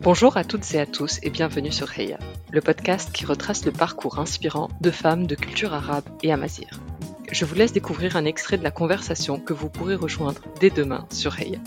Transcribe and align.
Bonjour 0.00 0.36
à 0.36 0.44
toutes 0.44 0.74
et 0.74 0.78
à 0.78 0.86
tous 0.86 1.18
et 1.24 1.30
bienvenue 1.30 1.72
sur 1.72 1.98
Heya, 1.98 2.20
le 2.52 2.60
podcast 2.60 3.10
qui 3.12 3.26
retrace 3.26 3.66
le 3.66 3.72
parcours 3.72 4.20
inspirant 4.20 4.68
de 4.80 4.92
femmes 4.92 5.26
de 5.26 5.34
culture 5.34 5.74
arabe 5.74 6.04
et 6.22 6.32
amazir. 6.32 6.68
Je 7.32 7.44
vous 7.44 7.56
laisse 7.56 7.72
découvrir 7.72 8.14
un 8.14 8.24
extrait 8.24 8.58
de 8.58 8.62
la 8.62 8.70
conversation 8.70 9.40
que 9.40 9.52
vous 9.52 9.68
pourrez 9.68 9.96
rejoindre 9.96 10.40
dès 10.60 10.70
demain 10.70 11.04
sur 11.10 11.36
Heya. 11.40 11.58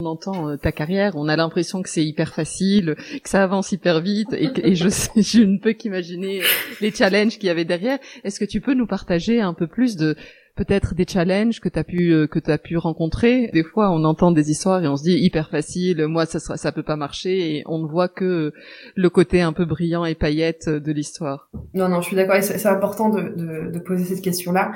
On 0.00 0.06
entend 0.06 0.48
euh, 0.48 0.56
ta 0.56 0.70
carrière, 0.70 1.16
on 1.16 1.28
a 1.28 1.34
l'impression 1.34 1.82
que 1.82 1.88
c'est 1.88 2.04
hyper 2.04 2.32
facile, 2.32 2.94
que 3.22 3.28
ça 3.28 3.42
avance 3.42 3.72
hyper 3.72 4.00
vite, 4.00 4.32
et, 4.32 4.76
je, 4.76 4.88
je 5.16 5.42
ne 5.42 5.58
peux 5.58 5.72
qu'imaginer 5.72 6.42
les 6.80 6.92
challenges 6.92 7.38
qu'il 7.38 7.46
y 7.46 7.50
avait 7.50 7.64
derrière. 7.64 7.98
Est-ce 8.22 8.38
que 8.38 8.44
tu 8.44 8.60
peux 8.60 8.74
nous 8.74 8.86
partager 8.86 9.40
un 9.40 9.54
peu 9.54 9.66
plus 9.66 9.96
de 9.96 10.16
peut-être 10.54 10.94
des 10.94 11.06
challenges 11.08 11.60
que 11.60 11.68
tu 11.68 11.78
as 11.78 11.84
pu 11.84 12.12
euh, 12.12 12.26
que 12.26 12.38
tu 12.38 12.50
as 12.50 12.58
pu 12.58 12.76
rencontrer. 12.76 13.48
Des 13.52 13.64
fois, 13.64 13.90
on 13.90 14.04
entend 14.04 14.32
des 14.32 14.50
histoires 14.50 14.82
et 14.82 14.88
on 14.88 14.96
se 14.96 15.04
dit 15.04 15.18
hyper 15.18 15.50
facile, 15.50 16.06
moi 16.06 16.26
ça 16.26 16.40
sera, 16.40 16.56
ça 16.56 16.72
peut 16.72 16.82
pas 16.82 16.96
marcher 16.96 17.56
et 17.56 17.62
on 17.66 17.78
ne 17.78 17.86
voit 17.86 18.08
que 18.08 18.52
le 18.94 19.10
côté 19.10 19.40
un 19.40 19.52
peu 19.52 19.64
brillant 19.64 20.04
et 20.04 20.14
paillette 20.14 20.68
de 20.68 20.92
l'histoire. 20.92 21.50
Non 21.74 21.88
non, 21.88 22.00
je 22.00 22.08
suis 22.08 22.16
d'accord, 22.16 22.36
c'est 22.42 22.66
important 22.66 23.08
de, 23.08 23.22
de, 23.22 23.70
de, 23.70 23.78
poser 23.78 24.04
cette 24.04 24.22
question-là. 24.22 24.72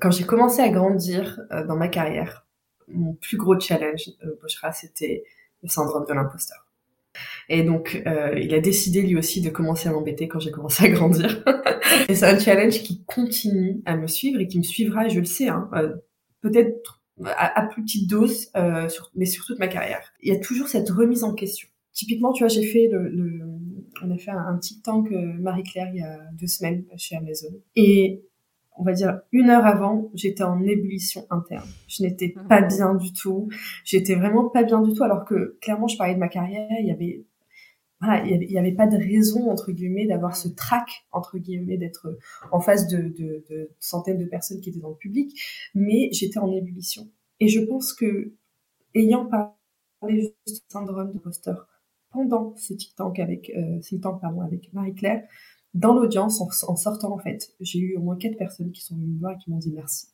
Quand 0.00 0.10
j'ai 0.10 0.24
commencé 0.24 0.60
à 0.60 0.68
grandir 0.70 1.40
euh, 1.52 1.66
dans 1.66 1.76
ma 1.76 1.88
carrière, 1.88 2.46
mon 2.88 3.14
plus 3.14 3.36
gros 3.36 3.58
challenge, 3.58 4.10
euh, 4.24 4.70
c'était 4.72 5.24
le 5.62 5.68
syndrome 5.68 6.04
de 6.06 6.12
l'imposteur. 6.12 6.63
Et 7.48 7.62
donc, 7.62 8.02
euh, 8.06 8.38
il 8.38 8.54
a 8.54 8.60
décidé 8.60 9.02
lui 9.02 9.16
aussi 9.16 9.40
de 9.40 9.50
commencer 9.50 9.88
à 9.88 9.92
m'embêter 9.92 10.28
quand 10.28 10.40
j'ai 10.40 10.50
commencé 10.50 10.84
à 10.84 10.88
grandir. 10.88 11.44
et 12.08 12.14
c'est 12.14 12.26
un 12.26 12.38
challenge 12.38 12.82
qui 12.82 13.04
continue 13.04 13.82
à 13.84 13.96
me 13.96 14.06
suivre 14.06 14.40
et 14.40 14.46
qui 14.46 14.58
me 14.58 14.62
suivra, 14.62 15.08
je 15.08 15.20
le 15.20 15.26
sais, 15.26 15.48
hein, 15.48 15.68
euh, 15.74 15.94
peut-être 16.40 17.02
à, 17.24 17.66
plus 17.66 17.82
petite 17.82 18.10
dose, 18.10 18.50
euh, 18.56 18.88
mais 19.14 19.26
sur 19.26 19.44
toute 19.44 19.58
ma 19.58 19.68
carrière. 19.68 20.12
Il 20.20 20.32
y 20.32 20.36
a 20.36 20.40
toujours 20.40 20.68
cette 20.68 20.90
remise 20.90 21.22
en 21.22 21.34
question. 21.34 21.68
Typiquement, 21.92 22.32
tu 22.32 22.42
vois, 22.42 22.48
j'ai 22.48 22.64
fait 22.64 22.88
le, 22.90 23.08
le, 23.08 23.40
on 24.02 24.10
a 24.10 24.18
fait 24.18 24.32
un, 24.32 24.38
un 24.38 24.56
petit 24.56 24.80
tank 24.82 25.10
Marie-Claire 25.12 25.90
il 25.94 26.00
y 26.00 26.02
a 26.02 26.18
deux 26.32 26.48
semaines 26.48 26.84
chez 26.96 27.14
Amazon. 27.14 27.54
Et 27.76 28.24
on 28.76 28.82
va 28.82 28.92
dire 28.92 29.20
une 29.32 29.50
heure 29.50 29.64
avant, 29.64 30.10
j'étais 30.14 30.42
en 30.42 30.62
ébullition 30.62 31.26
interne. 31.30 31.68
Je 31.86 32.02
n'étais 32.02 32.34
pas 32.48 32.62
bien 32.62 32.94
du 32.94 33.12
tout. 33.12 33.48
J'étais 33.84 34.14
vraiment 34.14 34.48
pas 34.48 34.64
bien 34.64 34.80
du 34.80 34.92
tout, 34.92 35.04
alors 35.04 35.24
que 35.24 35.56
clairement, 35.60 35.86
je 35.86 35.96
parlais 35.96 36.14
de 36.14 36.18
ma 36.18 36.28
carrière. 36.28 36.66
Il 36.80 36.86
y 36.86 36.90
avait, 36.90 37.24
il 38.24 38.50
y 38.50 38.58
avait, 38.58 38.72
pas 38.72 38.86
de 38.86 38.96
raison 38.96 39.50
entre 39.50 39.72
guillemets 39.72 40.06
d'avoir 40.06 40.36
ce 40.36 40.48
trac 40.48 41.06
entre 41.12 41.38
guillemets 41.38 41.76
d'être 41.76 42.18
en 42.52 42.60
face 42.60 42.88
de, 42.88 43.14
centaines 43.80 44.18
de 44.18 44.24
personnes 44.24 44.60
qui 44.60 44.70
étaient 44.70 44.80
dans 44.80 44.90
le 44.90 44.96
public, 44.96 45.38
mais 45.74 46.08
j'étais 46.12 46.38
en 46.38 46.50
ébullition. 46.52 47.08
Et 47.40 47.48
je 47.48 47.60
pense 47.60 47.92
que 47.92 48.32
ayant 48.94 49.26
parlé 49.26 50.34
du 50.46 50.54
syndrome 50.68 51.12
de 51.12 51.18
poster 51.18 51.54
pendant 52.10 52.54
ce 52.56 52.74
tank 52.96 53.18
avec, 53.18 53.50
euh, 53.50 53.80
avec 54.42 54.72
Marie 54.72 54.94
Claire, 54.94 55.24
dans 55.74 55.92
l'audience, 55.92 56.40
en, 56.40 56.76
sortant 56.76 57.12
en 57.12 57.18
fait, 57.18 57.52
j'ai 57.60 57.80
eu 57.80 57.96
au 57.96 58.00
moins 58.00 58.16
quatre 58.16 58.36
personnes 58.36 58.70
qui 58.70 58.80
sont 58.80 58.94
venues 58.94 59.08
me 59.08 59.18
voir 59.18 59.32
et 59.32 59.38
qui 59.38 59.50
m'ont 59.50 59.58
dit 59.58 59.72
merci. 59.72 60.06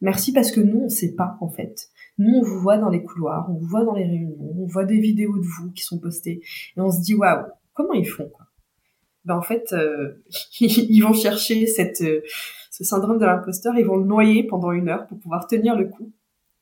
Merci 0.00 0.32
parce 0.32 0.52
que 0.52 0.60
nous, 0.60 0.80
on 0.80 0.88
sait 0.88 1.14
pas 1.14 1.38
en 1.40 1.48
fait. 1.48 1.88
Nous, 2.18 2.34
on 2.34 2.42
vous 2.42 2.60
voit 2.60 2.78
dans 2.78 2.88
les 2.88 3.02
couloirs, 3.02 3.46
on 3.50 3.54
vous 3.54 3.66
voit 3.66 3.84
dans 3.84 3.94
les 3.94 4.04
réunions, 4.04 4.36
on 4.40 4.66
voit 4.66 4.84
des 4.84 5.00
vidéos 5.00 5.36
de 5.36 5.46
vous 5.46 5.70
qui 5.72 5.82
sont 5.82 5.98
postées 5.98 6.40
et 6.76 6.80
on 6.80 6.90
se 6.90 7.00
dit 7.00 7.14
waouh, 7.14 7.44
comment 7.74 7.92
ils 7.92 8.08
font 8.08 8.28
quoi 8.28 8.46
Ben 9.24 9.36
en 9.36 9.42
fait, 9.42 9.72
euh, 9.72 10.22
ils 10.60 11.00
vont 11.00 11.12
chercher 11.12 11.66
cette 11.66 12.02
euh, 12.02 12.22
ce 12.70 12.84
syndrome 12.84 13.18
de 13.18 13.24
l'imposteur, 13.24 13.74
ils 13.76 13.86
vont 13.86 13.96
le 13.96 14.04
noyer 14.04 14.44
pendant 14.44 14.70
une 14.70 14.88
heure 14.88 15.06
pour 15.06 15.18
pouvoir 15.18 15.46
tenir 15.46 15.76
le 15.76 15.86
coup 15.86 16.12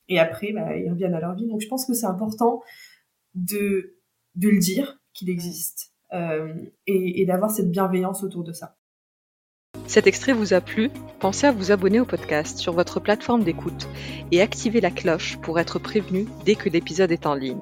et 0.09 0.19
après, 0.19 0.53
bah, 0.53 0.77
ils 0.77 0.91
reviennent 0.91 1.15
à 1.15 1.21
leur 1.21 1.35
vie. 1.35 1.47
Donc, 1.47 1.61
je 1.61 1.69
pense 1.69 1.87
que 1.87 1.95
c'est 1.95 2.07
important 2.07 2.63
de 3.35 3.95
de 4.35 4.49
le 4.49 4.59
dire 4.59 5.01
qu'il 5.13 5.31
existe 5.31 5.93
euh, 6.13 6.53
et, 6.89 7.25
d'avoir 7.25 7.51
cette 7.53 7.71
bienveillance 7.71 8.25
autour 8.25 8.43
de 8.43 8.53
ça. 8.53 8.77
Cet 9.87 10.07
extrait 10.07 10.33
vous 10.33 10.55
a 10.55 10.61
plu? 10.61 10.91
Pensez 11.21 11.47
à 11.47 11.53
vous 11.53 11.71
abonner 11.71 12.01
au 12.01 12.05
podcast 12.05 12.59
sur 12.59 12.73
votre 12.73 13.01
plateforme 13.01 13.45
d'écoute 13.45 13.89
et 14.33 14.41
activer 14.41 14.81
la 14.81 14.91
cloche 14.91 15.37
pour 15.43 15.61
être 15.61 15.79
prévenu 15.79 16.27
dès 16.45 16.55
que 16.55 16.69
l'épisode 16.69 17.13
est 17.13 17.27
en 17.27 17.35
ligne. 17.35 17.61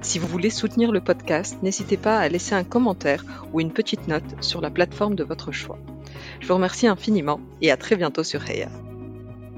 Si 0.00 0.18
vous 0.18 0.26
voulez 0.26 0.50
soutenir 0.50 0.92
le 0.92 1.00
podcast, 1.00 1.58
n'hésitez 1.62 1.96
pas 1.96 2.18
à 2.18 2.28
laisser 2.28 2.54
un 2.54 2.64
commentaire 2.64 3.24
ou 3.52 3.60
une 3.60 3.72
petite 3.72 4.08
note 4.08 4.42
sur 4.42 4.60
la 4.60 4.70
plateforme 4.70 5.14
de 5.14 5.24
votre 5.24 5.52
choix. 5.52 5.78
Je 6.40 6.48
vous 6.48 6.54
remercie 6.54 6.86
infiniment 6.86 7.40
et 7.60 7.70
à 7.70 7.76
très 7.76 7.96
bientôt 7.96 8.24
sur 8.24 8.48
Heya. 8.48 8.70